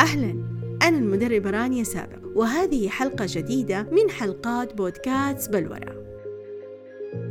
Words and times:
أهلا. 0.00 0.44
أنا 0.82 0.98
المدربة 0.98 1.50
رانيا 1.50 1.84
سابق 1.84 2.18
وهذه 2.34 2.88
حلقة 2.88 3.26
جديدة 3.28 3.82
من 3.82 4.10
حلقات 4.10 4.74
بودكاست 4.74 5.52
بلورة 5.52 6.04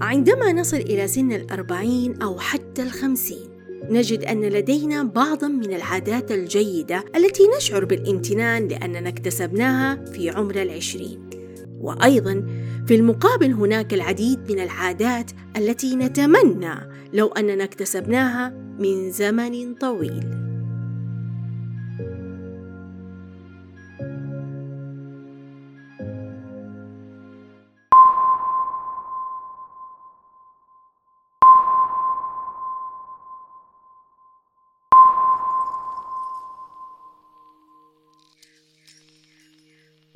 عندما 0.01 0.53
نصل 0.53 0.77
إلى 0.77 1.07
سن 1.07 1.31
الأربعين 1.31 2.21
أو 2.21 2.39
حتى 2.39 2.83
الخمسين 2.83 3.49
نجد 3.89 4.23
أن 4.23 4.41
لدينا 4.41 5.03
بعضا 5.03 5.47
من 5.47 5.73
العادات 5.73 6.31
الجيدة 6.31 7.03
التي 7.15 7.43
نشعر 7.57 7.85
بالامتنان 7.85 8.67
لأننا 8.67 9.09
اكتسبناها 9.09 10.05
في 10.05 10.29
عمر 10.29 10.61
العشرين. 10.61 11.29
وأيضا 11.81 12.45
في 12.87 12.95
المقابل 12.95 13.51
هناك 13.51 13.93
العديد 13.93 14.51
من 14.51 14.59
العادات 14.59 15.31
التي 15.57 15.95
نتمنى 15.95 16.89
لو 17.13 17.27
أننا 17.27 17.63
اكتسبناها 17.63 18.49
من 18.79 19.11
زمن 19.11 19.73
طويل. 19.73 20.42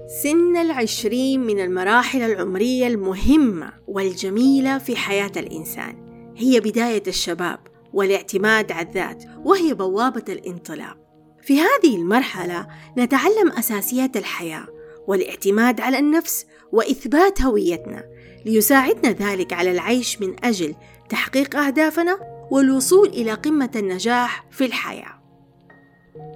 سن 0.08 0.58
العشرين 0.58 1.40
من 1.40 1.60
المراحل 1.60 2.22
العمرية 2.22 2.88
المهمة 2.88 3.74
والجميلة 3.88 4.78
في 4.78 4.96
حياة 4.96 5.32
الإنسان. 5.38 5.96
هي 6.38 6.60
بداية 6.60 7.04
الشباب 7.08 7.60
والاعتماد 7.94 8.72
على 8.72 8.88
الذات 8.88 9.24
وهي 9.46 9.74
بوابة 9.74 10.24
الانطلاق. 10.30 10.98
في 11.42 11.60
هذه 11.60 11.96
المرحلة 11.96 12.68
نتعلم 12.98 13.52
أساسيات 13.58 14.18
الحياة 14.18 14.68
والاعتماد 15.08 15.81
على 15.81 16.00
النفس 16.00 16.46
وإثبات 16.72 17.42
هويتنا 17.42 18.03
ليساعدنا 18.46 19.12
ذلك 19.12 19.53
على 19.53 19.72
العيش 19.72 20.22
من 20.22 20.46
أجل 20.46 20.76
تحقيق 21.09 21.56
أهدافنا 21.56 22.20
والوصول 22.52 23.08
إلى 23.08 23.34
قمة 23.34 23.72
النجاح 23.76 24.46
في 24.52 24.66
الحياة. 24.66 25.17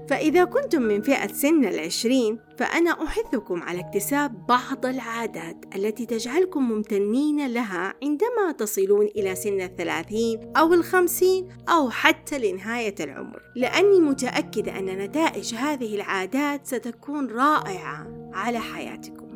فإذا 0.10 0.44
كنتم 0.44 0.82
من 0.82 1.02
فئة 1.02 1.28
سن 1.28 1.66
العشرين 1.66 2.40
فأنا 2.58 3.04
أحثكم 3.04 3.64
على 3.64 3.80
اكتساب 3.80 4.46
بعض 4.48 4.86
العادات 4.86 5.66
التي 5.76 6.06
تجعلكم 6.06 6.70
ممتنين 6.70 7.48
لها 7.48 7.94
عندما 8.04 8.52
تصلون 8.58 9.06
إلى 9.06 9.36
سن 9.36 9.62
الثلاثين 9.62 10.54
أو 10.58 10.74
الخمسين 10.74 11.48
أو 11.70 11.90
حتى 11.90 12.38
لنهاية 12.40 12.96
العمر. 13.00 13.42
لأني 13.56 14.00
متأكدة 14.00 14.80
أن 14.80 14.86
نتائج 14.86 15.56
هذه 15.56 15.96
العادات 15.96 16.68
ستكون 16.68 17.28
رائعة 17.28 18.32
على 18.34 18.60
حياتكم. 18.60 19.32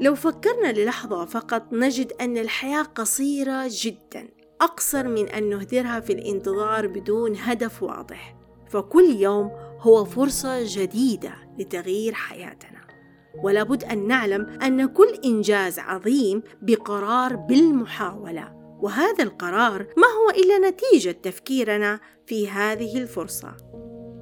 لو 0.00 0.14
فكرنا 0.14 0.72
للحظة 0.72 1.24
فقط 1.24 1.72
نجد 1.72 2.12
أن 2.20 2.38
الحياة 2.38 2.82
قصيرة 2.82 3.64
جدا. 3.68 4.41
أقصر 4.62 5.08
من 5.08 5.28
أن 5.28 5.50
نهدرها 5.50 6.00
في 6.00 6.12
الانتظار 6.12 6.86
بدون 6.86 7.36
هدف 7.36 7.82
واضح. 7.82 8.36
فكل 8.70 9.04
يوم 9.04 9.50
هو 9.80 10.04
فرصة 10.04 10.58
جديدة 10.64 11.34
لتغيير 11.58 12.14
حياتنا. 12.14 12.80
ولا 13.42 13.62
بد 13.62 13.84
أن 13.84 14.06
نعلم 14.06 14.46
أن 14.62 14.86
كل 14.86 15.18
إنجاز 15.24 15.78
عظيم 15.78 16.42
بقرار 16.62 17.36
بالمحاولة. 17.36 18.52
وهذا 18.80 19.24
القرار 19.24 19.86
ما 19.96 20.06
هو 20.06 20.30
إلا 20.30 20.70
نتيجة 20.70 21.10
تفكيرنا 21.10 22.00
في 22.26 22.48
هذه 22.48 22.98
الفرصة. 22.98 23.56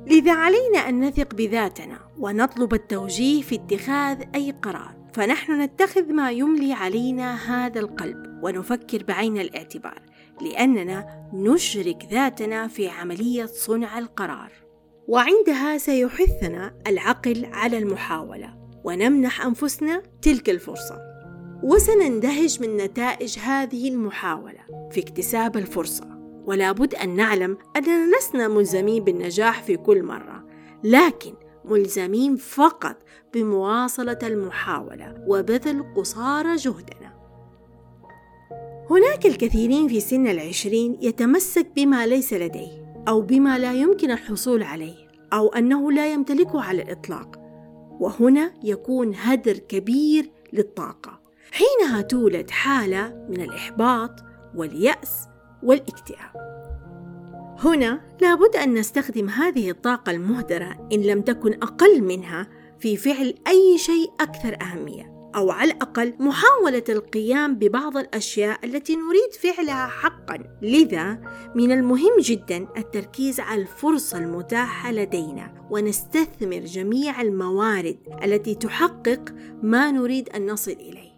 لذا 0.06 0.32
علينا 0.32 0.78
أن 0.78 1.00
نثق 1.00 1.34
بذاتنا 1.34 1.98
ونطلب 2.18 2.74
التوجيه 2.74 3.42
في 3.42 3.54
اتخاذ 3.54 4.22
أي 4.34 4.54
قرار. 4.62 4.99
فنحن 5.12 5.62
نتخذ 5.62 6.12
ما 6.12 6.30
يملي 6.30 6.72
علينا 6.72 7.34
هذا 7.34 7.80
القلب 7.80 8.40
ونفكر 8.42 9.02
بعين 9.02 9.38
الاعتبار 9.38 10.02
لأننا 10.40 11.28
نشرك 11.32 12.06
ذاتنا 12.10 12.68
في 12.68 12.88
عملية 12.88 13.46
صنع 13.46 13.98
القرار. 13.98 14.52
وعندها 15.08 15.78
سيحثنا 15.78 16.74
العقل 16.86 17.44
على 17.52 17.78
المحاولة 17.78 18.54
ونمنح 18.84 19.46
أنفسنا 19.46 20.02
تلك 20.22 20.50
الفرصة. 20.50 20.98
وسنندهش 21.62 22.60
من 22.60 22.76
نتائج 22.76 23.38
هذه 23.38 23.88
المحاولة 23.88 24.88
في 24.90 25.00
اكتساب 25.00 25.56
الفرصة. 25.56 26.10
ولا 26.46 26.72
بد 26.72 26.94
أن 26.94 27.16
نعلم 27.16 27.58
أننا 27.76 28.16
لسنا 28.16 28.48
ملزمين 28.48 29.04
بالنجاح 29.04 29.62
في 29.62 29.76
كل 29.76 30.02
مرة 30.02 30.46
لكن 30.84 31.34
ملزمين 31.64 32.36
فقط 32.36 32.96
بمواصلة 33.34 34.18
المحاولة 34.22 35.14
وبذل 35.26 35.94
قصارى 35.96 36.56
جهدنا. 36.56 37.20
هناك 38.90 39.26
الكثيرين 39.26 39.88
في 39.88 40.00
سن 40.00 40.26
العشرين 40.26 40.98
يتمسك 41.00 41.66
بما 41.76 42.06
ليس 42.06 42.32
لديه 42.32 43.02
أو 43.08 43.20
بما 43.20 43.58
لا 43.58 43.72
يمكن 43.72 44.10
الحصول 44.10 44.62
عليه 44.62 45.08
أو 45.32 45.48
أنه 45.48 45.92
لا 45.92 46.12
يمتلكه 46.12 46.62
على 46.62 46.82
الإطلاق 46.82 47.36
وهنا 48.00 48.52
يكون 48.64 49.14
هدر 49.14 49.58
كبير 49.58 50.30
للطاقة. 50.52 51.20
حينها 51.52 52.00
تولد 52.00 52.50
حالة 52.50 53.26
من 53.28 53.40
الإحباط 53.40 54.10
واليأس 54.54 55.26
والاكتئاب. 55.62 56.59
هنا 57.64 58.00
لابد 58.20 58.56
أن 58.56 58.74
نستخدم 58.74 59.28
هذه 59.28 59.70
الطاقة 59.70 60.10
المهدرة 60.10 60.88
إن 60.92 61.02
لم 61.02 61.22
تكن 61.22 61.52
أقل 61.52 62.02
منها 62.02 62.46
في 62.78 62.96
فعل 62.96 63.34
أي 63.48 63.78
شيء 63.78 64.10
أكثر 64.20 64.56
أهمية 64.62 65.30
أو 65.36 65.50
على 65.50 65.72
الأقل 65.72 66.14
محاولة 66.18 66.84
القيام 66.88 67.54
ببعض 67.54 67.96
الأشياء 67.96 68.64
التي 68.64 68.96
نريد 68.96 69.32
فعلها 69.40 69.86
حقا. 69.86 70.38
لذا 70.62 71.20
من 71.54 71.72
المهم 71.72 72.20
جدا 72.20 72.66
التركيز 72.76 73.40
على 73.40 73.62
الفرصة 73.62 74.18
المتاحة 74.18 74.92
لدينا 74.92 75.66
ونستثمر 75.70 76.58
جميع 76.58 77.20
الموارد 77.20 77.98
التي 78.24 78.54
تحقق 78.54 79.34
ما 79.62 79.90
نريد 79.90 80.28
أن 80.28 80.46
نصل 80.46 80.72
إليه. 80.72 81.10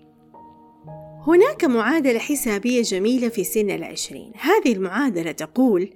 هناك 1.26 1.64
معادلة 1.64 2.18
حسابية 2.18 2.82
جميلة 2.82 3.28
في 3.28 3.44
سن 3.44 3.70
العشرين. 3.70 4.32
هذه 4.40 4.72
المعادلة 4.72 5.32
تقول 5.32 5.90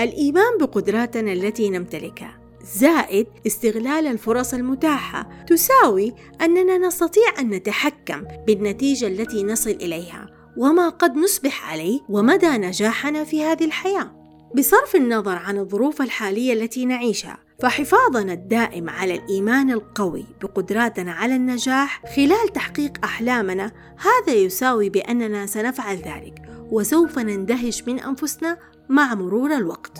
الإيمان 0.00 0.58
بقدراتنا 0.60 1.32
التي 1.32 1.70
نمتلكها. 1.70 2.38
زائد 2.76 3.26
استغلال 3.46 4.06
الفرص 4.06 4.54
المتاحة 4.54 5.28
تساوي 5.46 6.14
أننا 6.40 6.78
نستطيع 6.78 7.24
أن 7.38 7.50
نتحكم 7.50 8.24
بالنتيجة 8.46 9.06
التي 9.06 9.44
نصل 9.44 9.70
إليها 9.70 10.26
وما 10.56 10.88
قد 10.88 11.16
نصبح 11.16 11.72
عليه 11.72 12.00
ومدى 12.08 12.48
نجاحنا 12.48 13.24
في 13.24 13.44
هذه 13.44 13.64
الحياة. 13.64 14.18
بصرف 14.54 14.96
النظر 14.96 15.36
عن 15.36 15.58
الظروف 15.58 16.02
الحالية 16.02 16.52
التي 16.52 16.84
نعيشها 16.84 17.38
فحفاظنا 17.60 18.32
الدائم 18.32 18.90
على 18.90 19.14
الإيمان 19.14 19.70
القوي 19.70 20.24
بقدراتنا 20.42 21.12
على 21.12 21.36
النجاح 21.36 22.02
خلال 22.16 22.48
تحقيق 22.54 22.92
أحلامنا 23.04 23.72
هذا 23.98 24.34
يساوي 24.34 24.90
بأننا 24.90 25.46
سنفعل 25.46 25.96
ذلك. 25.96 26.47
وسوف 26.70 27.18
نندهش 27.18 27.82
من 27.82 28.00
أنفسنا 28.00 28.58
مع 28.88 29.14
مرور 29.14 29.56
الوقت. 29.56 29.98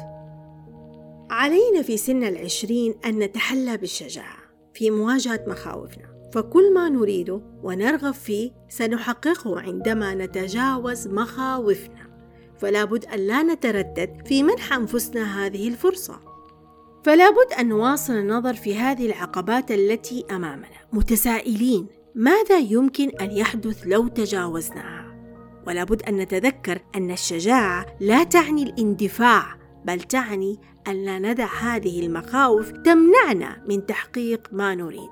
علينا 1.30 1.82
في 1.82 1.96
سن 1.96 2.24
العشرين 2.24 2.94
أن 3.06 3.18
نتحلى 3.18 3.76
بالشجاعة 3.76 4.38
في 4.74 4.90
مواجهة 4.90 5.44
مخاوفنا 5.46 6.30
فكل 6.34 6.74
ما 6.74 6.88
نريده 6.88 7.40
ونرغب 7.62 8.14
فيه 8.14 8.50
سنحققه 8.68 9.60
عندما 9.60 10.14
نتجاوز 10.14 11.08
مخاوفنا. 11.08 12.08
فلا 12.58 12.84
بد 12.84 13.04
أن 13.04 13.18
لا 13.18 13.42
نتردد 13.42 14.26
في 14.26 14.42
منح 14.42 14.72
أنفسنا 14.72 15.46
هذه 15.46 15.68
الفرصة. 15.68 16.20
فلا 17.04 17.30
بد 17.30 17.52
أن 17.60 17.68
نواصل 17.68 18.12
النظر 18.12 18.54
في 18.54 18.76
هذه 18.76 19.06
العقبات 19.06 19.70
التي 19.70 20.24
أمامنا. 20.30 20.78
متسائلين 20.92 21.86
ماذا 22.14 22.58
يمكن 22.58 23.10
أن 23.20 23.30
يحدث 23.30 23.82
لو 23.86 24.08
تجاوزناها؟ 24.08 25.07
ولا 25.68 25.84
بد 25.84 26.02
أن 26.02 26.16
نتذكر 26.16 26.78
أن 26.96 27.10
الشجاعة 27.10 27.86
لا 28.00 28.24
تعني 28.24 28.62
الاندفاع 28.62 29.44
بل 29.84 30.00
تعني 30.00 30.58
أن 30.88 31.04
لا 31.04 31.18
ندع 31.18 31.48
هذه 31.60 32.06
المخاوف 32.06 32.70
تمنعنا 32.70 33.62
من 33.68 33.86
تحقيق 33.86 34.48
ما 34.52 34.74
نريد. 34.74 35.10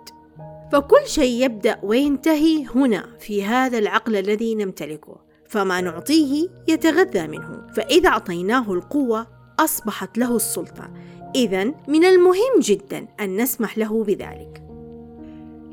فكل 0.72 1.06
شيء 1.06 1.44
يبدأ 1.44 1.80
وينتهي 1.82 2.66
هنا 2.74 3.06
في 3.18 3.44
هذا 3.44 3.78
العقل 3.78 4.16
الذي 4.16 4.54
نمتلكه. 4.54 5.16
فما 5.48 5.80
نعطيه 5.80 6.48
يتغذى 6.68 7.26
منه. 7.26 7.66
فإذا 7.74 8.08
أعطيناه 8.08 8.72
القوة 8.72 9.26
أصبحت 9.58 10.18
له 10.18 10.36
السلطة. 10.36 10.90
إذا 11.34 11.64
من 11.88 12.04
المهم 12.04 12.60
جدا 12.60 13.06
أن 13.20 13.36
نسمح 13.36 13.78
له 13.78 14.04
بذلك. 14.04 14.65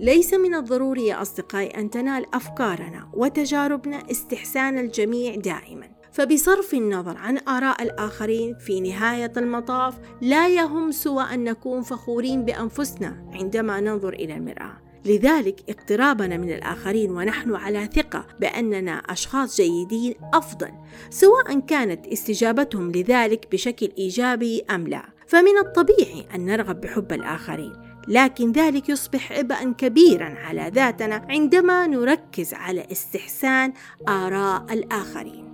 ليس 0.03 0.33
من 0.33 0.55
الضروري 0.55 1.05
يا 1.05 1.21
أصدقائي 1.21 1.67
أن 1.67 1.89
تنال 1.89 2.25
أفكارنا 2.35 3.09
وتجاربنا 3.13 4.11
استحسان 4.11 4.77
الجميع 4.77 5.35
دائما. 5.35 5.89
فبصرف 6.11 6.73
النظر 6.73 7.17
عن 7.17 7.37
آراء 7.37 7.83
الآخرين 7.83 8.55
في 8.55 8.81
نهاية 8.81 9.31
المطاف 9.37 9.93
لا 10.21 10.47
يهم 10.47 10.91
سوى 10.91 11.23
أن 11.23 11.43
نكون 11.43 11.81
فخورين 11.81 12.45
بأنفسنا 12.45 13.29
عندما 13.33 13.79
ننظر 13.79 14.13
إلى 14.13 14.35
المرآة. 14.35 14.77
لذلك 15.05 15.59
اقترابنا 15.69 16.37
من 16.37 16.51
الآخرين 16.53 17.11
ونحن 17.11 17.55
على 17.55 17.89
ثقة 17.95 18.27
بأننا 18.39 18.91
أشخاص 18.91 19.61
جيدين 19.61 20.15
أفضل 20.33 20.71
سواء 21.09 21.59
كانت 21.59 22.07
استجابتهم 22.07 22.91
لذلك 22.91 23.47
بشكل 23.51 23.91
إيجابي 23.97 24.61
أم 24.71 24.87
لا. 24.87 25.03
فمن 25.27 25.57
الطبيعي 25.65 26.25
أن 26.35 26.45
نرغب 26.45 26.81
بحب 26.81 27.13
الآخرين. 27.13 27.82
لكن 28.07 28.51
ذلك 28.51 28.89
يصبح 28.89 29.31
عبئا 29.31 29.73
كبيرا 29.77 30.35
على 30.45 30.71
ذاتنا 30.73 31.25
عندما 31.29 31.87
نركز 31.87 32.53
على 32.53 32.87
استحسان 32.91 33.73
آراء 34.09 34.65
الآخرين. 34.73 35.53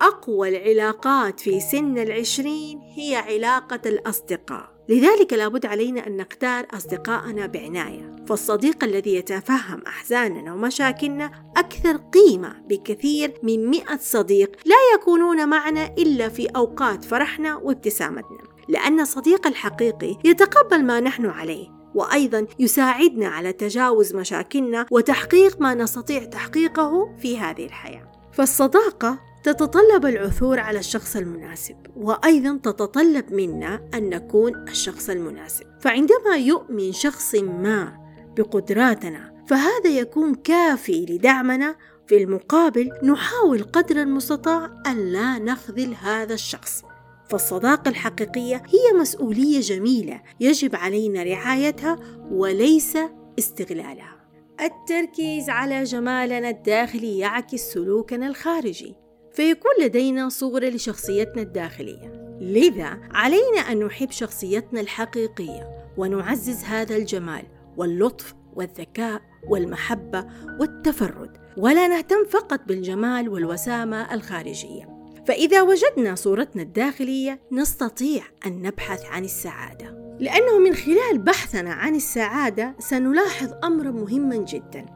أقوى 0.00 0.48
العلاقات 0.48 1.40
في 1.40 1.60
سن 1.60 1.98
العشرين 1.98 2.78
هي 2.78 3.16
علاقة 3.16 3.80
الأصدقاء. 3.86 4.76
لذلك 4.88 5.32
لابد 5.32 5.66
علينا 5.66 6.06
أن 6.06 6.16
نختار 6.16 6.66
أصدقائنا 6.74 7.46
بعناية. 7.46 8.16
فالصديق 8.28 8.84
الذي 8.84 9.14
يتفهم 9.14 9.82
أحزاننا 9.86 10.54
ومشاكلنا 10.54 11.30
أكثر 11.56 11.96
قيمة 11.96 12.54
بكثير 12.68 13.32
من 13.42 13.66
مئة 13.66 13.98
صديق 14.00 14.56
لا 14.64 14.76
يكونون 14.94 15.48
معنا 15.48 15.94
إلا 15.98 16.28
في 16.28 16.46
أوقات 16.46 17.04
فرحنا 17.04 17.56
وابتسامتنا. 17.56 18.55
لأن 18.68 19.00
الصديق 19.00 19.46
الحقيقي 19.46 20.16
يتقبل 20.24 20.84
ما 20.84 21.00
نحن 21.00 21.26
عليه 21.26 21.68
وأيضا 21.94 22.46
يساعدنا 22.58 23.28
على 23.28 23.52
تجاوز 23.52 24.14
مشاكلنا 24.14 24.86
وتحقيق 24.90 25.60
ما 25.60 25.74
نستطيع 25.74 26.24
تحقيقه 26.24 27.16
في 27.18 27.38
هذه 27.38 27.66
الحياة. 27.66 28.12
فالصداقة 28.32 29.18
تتطلب 29.42 30.06
العثور 30.06 30.60
على 30.60 30.78
الشخص 30.78 31.16
المناسب 31.16 31.76
وأيضا 31.96 32.60
تتطلب 32.62 33.32
منا 33.32 33.82
أن 33.94 34.10
نكون 34.10 34.68
الشخص 34.68 35.10
المناسب. 35.10 35.66
فعندما 35.80 36.36
يؤمن 36.36 36.92
شخص 36.92 37.34
ما 37.34 37.96
بقدراتنا 38.36 39.44
فهذا 39.46 39.90
يكون 39.90 40.34
كافي 40.34 41.06
لدعمنا. 41.06 41.76
في 42.06 42.16
المقابل 42.16 42.90
نحاول 43.02 43.62
قدر 43.62 44.02
المستطاع 44.02 44.82
أن 44.86 45.12
لا 45.12 45.38
نخذل 45.38 45.94
هذا 46.02 46.34
الشخص. 46.34 46.82
فالصداقة 47.28 47.88
الحقيقية 47.88 48.56
هي 48.56 49.00
مسؤولية 49.00 49.60
جميلة 49.60 50.22
يجب 50.40 50.76
علينا 50.76 51.22
رعايتها 51.22 51.96
وليس 52.30 52.98
استغلالها. 53.38 54.16
التركيز 54.60 55.50
على 55.50 55.82
جمالنا 55.84 56.48
الداخلي 56.48 57.18
يعكس 57.18 57.60
سلوكنا 57.60 58.26
الخارجي 58.26 58.94
فيكون 59.32 59.70
لدينا 59.80 60.28
صورة 60.28 60.64
لشخصيتنا 60.64 61.42
الداخلية. 61.42 62.26
لذا 62.40 63.00
علينا 63.10 63.58
أن 63.58 63.84
نحب 63.84 64.10
شخصيتنا 64.10 64.80
الحقيقية 64.80 65.92
ونعزز 65.96 66.64
هذا 66.64 66.96
الجمال 66.96 67.42
واللطف 67.76 68.34
والذكاء 68.54 69.22
والمحبة 69.48 70.26
والتفرد 70.60 71.36
ولا 71.56 71.88
نهتم 71.88 72.24
فقط 72.24 72.60
بالجمال 72.66 73.28
والوسامة 73.28 74.14
الخارجية. 74.14 74.95
فإذا 75.26 75.62
وجدنا 75.62 76.14
صورتنا 76.14 76.62
الداخلية 76.62 77.40
نستطيع 77.52 78.22
أن 78.46 78.62
نبحث 78.62 79.04
عن 79.04 79.24
السعادة. 79.24 80.16
لأنه 80.20 80.58
من 80.58 80.74
خلال 80.74 81.18
بحثنا 81.18 81.72
عن 81.72 81.94
السعادة 81.94 82.76
سنلاحظ 82.78 83.52
أمرا 83.64 83.90
مهما 83.90 84.36
جدا 84.36 84.86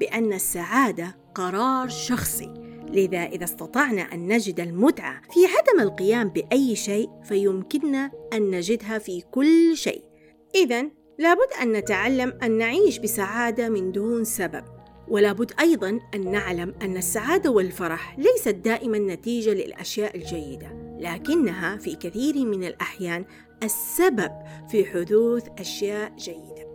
بأن 0.00 0.32
السعادة 0.32 1.16
قرار 1.34 1.88
شخصي. 1.88 2.54
لذا 2.92 3.22
إذا 3.24 3.44
استطعنا 3.44 4.02
أن 4.02 4.26
نجد 4.28 4.60
المتعة 4.60 5.20
في 5.32 5.40
عدم 5.46 5.80
القيام 5.80 6.28
بأي 6.28 6.76
شيء 6.76 7.10
فيمكننا 7.24 8.10
أن 8.32 8.50
نجدها 8.50 8.98
في 8.98 9.20
كل 9.20 9.76
شيء. 9.76 10.04
إذا 10.54 10.82
لابد 11.18 11.48
أن 11.62 11.72
نتعلم 11.72 12.38
أن 12.42 12.58
نعيش 12.58 12.98
بسعادة 12.98 13.68
من 13.68 13.92
دون 13.92 14.24
سبب. 14.24 14.64
ولابد 15.10 15.52
أيضا 15.60 16.00
أن 16.14 16.30
نعلم 16.30 16.74
أن 16.82 16.96
السعادة 16.96 17.50
والفرح 17.50 18.18
ليست 18.18 18.48
دائما 18.48 18.98
نتيجة 18.98 19.50
للأشياء 19.50 20.16
الجيدة 20.16 20.96
لكنها 21.00 21.76
في 21.76 21.94
كثير 21.94 22.44
من 22.44 22.64
الأحيان 22.64 23.24
السبب 23.62 24.30
في 24.70 24.84
حدوث 24.84 25.44
أشياء 25.58 26.12
جيدة. 26.18 26.70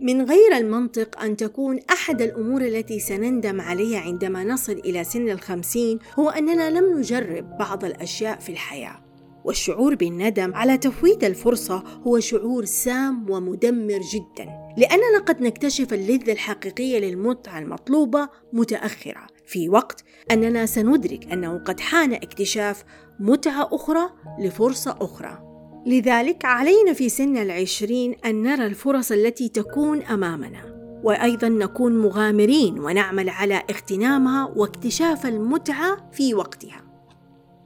من 0.00 0.22
غير 0.22 0.56
المنطق 0.56 1.20
أن 1.20 1.36
تكون 1.36 1.78
أحد 1.90 2.22
الأمور 2.22 2.60
التي 2.62 3.00
سنندم 3.00 3.60
عليها 3.60 4.00
عندما 4.00 4.44
نصل 4.44 4.72
إلى 4.72 5.04
سن 5.04 5.28
الخمسين 5.28 5.98
هو 6.18 6.30
أننا 6.30 6.70
لم 6.70 6.98
نجرب 6.98 7.58
بعض 7.58 7.84
الأشياء 7.84 8.38
في 8.38 8.52
الحياة. 8.52 9.09
والشعور 9.44 9.94
بالندم 9.94 10.54
على 10.54 10.78
تفويت 10.78 11.24
الفرصة 11.24 11.84
هو 12.06 12.20
شعور 12.20 12.64
سام 12.64 13.30
ومدمر 13.30 14.00
جدا. 14.12 14.48
لأننا 14.76 15.18
قد 15.26 15.42
نكتشف 15.42 15.92
اللذة 15.92 16.32
الحقيقية 16.32 16.98
للمتعة 16.98 17.58
المطلوبة 17.58 18.28
متأخرة. 18.52 19.26
في 19.46 19.68
وقت 19.68 20.04
أننا 20.30 20.66
سندرك 20.66 21.32
أنه 21.32 21.58
قد 21.58 21.80
حان 21.80 22.12
اكتشاف 22.12 22.84
متعة 23.20 23.68
أخرى 23.72 24.10
لفرصة 24.40 24.96
أخرى. 25.00 25.38
لذلك 25.86 26.44
علينا 26.44 26.92
في 26.92 27.08
سن 27.08 27.36
العشرين 27.36 28.14
أن 28.24 28.42
نرى 28.42 28.66
الفرص 28.66 29.12
التي 29.12 29.48
تكون 29.48 30.02
أمامنا. 30.02 30.80
وأيضا 31.04 31.48
نكون 31.48 31.98
مغامرين 31.98 32.78
ونعمل 32.78 33.28
على 33.28 33.62
اغتنامها 33.70 34.52
واكتشاف 34.56 35.26
المتعة 35.26 36.10
في 36.12 36.34
وقتها. 36.34 36.89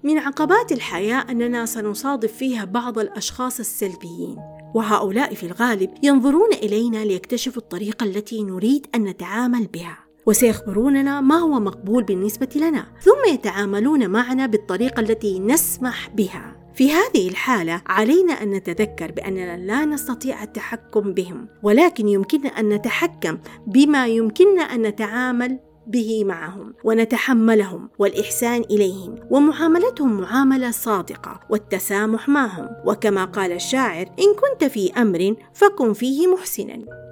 من 0.04 0.18
عقبات 0.18 0.72
الحياة 0.72 1.24
أننا 1.30 1.66
سنصادف 1.66 2.32
فيها 2.32 2.64
بعض 2.64 2.98
الأشخاص 2.98 3.58
السلبيين 3.60 4.36
وهؤلاء 4.74 5.34
في 5.34 5.46
الغالب 5.46 5.90
ينظرون 6.02 6.52
إلينا 6.52 7.04
ليكتشفوا 7.04 7.62
الطريقة 7.62 8.04
التي 8.04 8.42
نريد 8.42 8.86
أن 8.94 9.04
نتعامل 9.04 9.66
بها 9.66 9.98
وسيخبروننا 10.26 11.20
ما 11.20 11.34
هو 11.38 11.60
مقبول 11.60 12.02
بالنسبة 12.02 12.48
لنا 12.56 12.86
ثم 13.00 13.32
يتعاملون 13.34 14.10
معنا 14.10 14.46
بالطريقة 14.46 15.00
التي 15.00 15.38
نسمح 15.38 16.08
بها. 16.08 16.64
في 16.74 16.92
هذه 16.92 17.28
الحالة 17.28 17.82
علينا 17.86 18.32
أن 18.32 18.50
نتذكر 18.50 19.12
بأننا 19.12 19.56
لا 19.56 19.84
نستطيع 19.84 20.42
التحكم 20.42 21.14
بهم 21.14 21.48
ولكن 21.62 22.08
يمكننا 22.08 22.48
أن 22.48 22.68
نتحكم 22.68 23.38
بما 23.66 24.06
يمكننا 24.06 24.62
أن 24.62 24.82
نتعامل 24.82 25.58
به 25.86 26.24
معهم 26.24 26.74
ونتحملهم 26.84 27.90
والإحسان 27.98 28.60
إليهم 28.70 29.14
ومعاملتهم 29.30 30.20
معاملة 30.20 30.70
صادقة 30.70 31.40
والتسامح 31.50 32.28
معهم. 32.28 32.68
وكما 32.86 33.24
قال 33.24 33.52
الشاعر 33.52 34.06
إن 34.06 34.34
كنت 34.34 34.64
في 34.64 34.92
أمر 34.92 35.34
فكن 35.54 35.92
فيه 35.92 36.26
محسنا. 36.26 37.03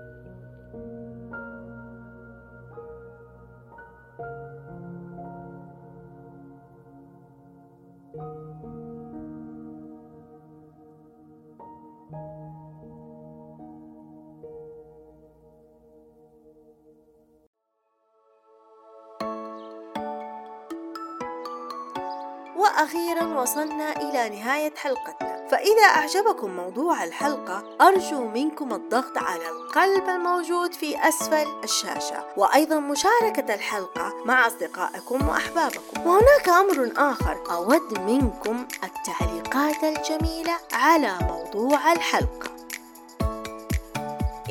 وأخيرا 22.63 23.41
وصلنا 23.41 23.97
إلى 23.97 24.39
نهاية 24.39 24.75
حلقتنا. 24.77 25.49
فإذا 25.49 25.83
أعجبكم 25.83 26.57
موضوع 26.57 27.05
الحلقة 27.05 27.77
أرجو 27.81 28.29
منكم 28.29 28.75
الضغط 28.75 29.19
على 29.19 29.49
القلب 29.49 30.09
الموجود 30.09 30.73
في 30.73 31.09
أسفل 31.09 31.47
الشاشة. 31.65 32.25
وأيضا 32.37 32.79
مشاركة 32.79 33.55
الحلقة 33.55 34.15
مع 34.25 34.47
أصدقائكم 34.47 35.29
وأحبابكم. 35.29 36.07
وهناك 36.07 36.49
أمر 36.49 36.93
آخر 36.97 37.43
أود 37.51 38.01
منكم 38.01 38.67
التعليقات 38.85 39.85
الجميلة 39.85 40.55
على 40.73 41.13
موضوع 41.23 41.93
الحلقة. 41.93 42.52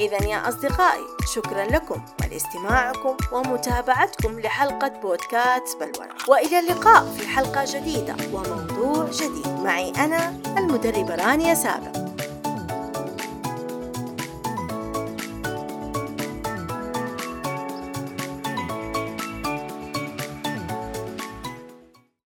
إذا 0.02 0.24
يا 0.24 0.50
أصدقائي 0.50 1.06
شكرا 1.36 1.66
لكم. 1.66 2.02
ولاستماعكم 2.24 3.18
ومتابعتكم 3.32 4.40
لحلقة 4.40 4.88
بودكاست 4.88 5.78
بلورة. 5.80 6.16
وإلى 6.28 6.60
اللقاء 6.60 7.06
في 7.06 7.28
حلقة 7.28 7.66
جديدة 7.68 8.16
وموضوع 8.34 9.06
جديد. 9.12 9.48
معي 9.64 9.90
أنا 9.90 10.30
المدربة 10.58 11.16
رانيا 11.16 11.54
سابق. 11.54 12.11